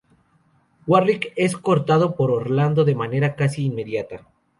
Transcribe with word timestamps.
Warrick 0.87 1.31
es 1.35 1.55
cortado 1.55 2.15
por 2.15 2.31
Orlando 2.31 2.85
de 2.85 2.95
manera 2.95 3.35
casi 3.35 3.65
inmediata. 3.65 4.25